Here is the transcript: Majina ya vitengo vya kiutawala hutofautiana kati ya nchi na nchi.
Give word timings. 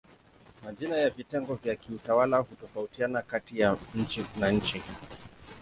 Majina 0.63 0.97
ya 0.97 1.09
vitengo 1.09 1.55
vya 1.55 1.75
kiutawala 1.75 2.37
hutofautiana 2.37 3.21
kati 3.21 3.59
ya 3.59 3.77
nchi 3.95 4.25
na 4.39 4.51
nchi. 4.51 4.83